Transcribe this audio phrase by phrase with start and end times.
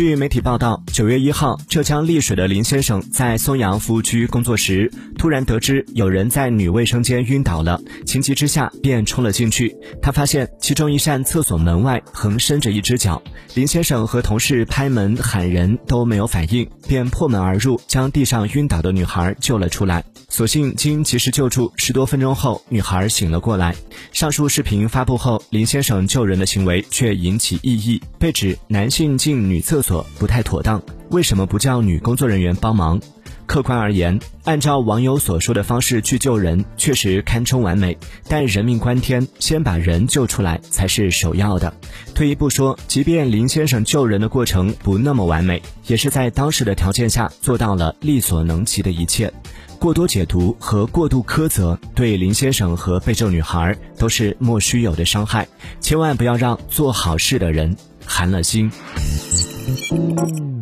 [0.00, 9.76] 据媒体报道，九月一号，浙江丽水的林先生在松阳服务区工作时，突然得知有人在女卫生间晕倒了，情急之下便冲了进去。
[10.00, 13.22] 他发现其中一扇厕所门外横伸着一只脚，
[13.54, 20.02] 林先生和同事拍门喊人都没有反应，便破门而入，将地上晕倒的女孩救了出来。
[20.30, 23.74] 所幸经及时救助，十多分钟后，女孩醒了过来。
[24.12, 33.00] 上述视频发布后，林先生救人的行为却引起异议，被指男性进女厕所不太妥当，为什么不叫女工作人员帮忙？
[33.46, 37.98] 客观而言，按照网友所说的方式去救人，确实堪称完美。
[38.28, 41.74] 但人命关天，先把人救出来才是首要的。
[42.14, 49.32] 退一步说，即便林先生救人的过程不那么完美，也是在当时的条件下做到了力所能及的一切。
[49.80, 55.48] 过多解读和过度苛责，对林先生和被救女孩都是莫须有的伤害。
[55.80, 58.70] 千万不要让做好事的人寒了心。
[59.70, 60.59] うん。